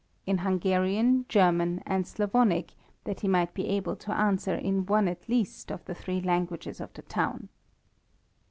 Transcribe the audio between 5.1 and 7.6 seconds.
least of the three languages of the town.